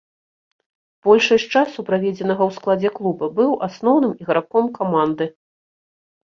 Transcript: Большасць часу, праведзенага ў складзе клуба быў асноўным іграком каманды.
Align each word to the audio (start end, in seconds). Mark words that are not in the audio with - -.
Большасць 1.07 1.43
часу, 1.53 1.79
праведзенага 1.89 2.43
ў 2.47 2.51
складзе 2.57 2.89
клуба 2.97 3.29
быў 3.41 3.51
асноўным 3.69 4.17
іграком 4.25 4.65
каманды. 4.81 5.25